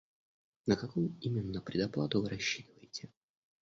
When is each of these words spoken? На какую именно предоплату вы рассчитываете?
На 0.65 0.75
какую 0.77 1.15
именно 1.21 1.61
предоплату 1.61 2.23
вы 2.23 2.29
рассчитываете? 2.29 3.11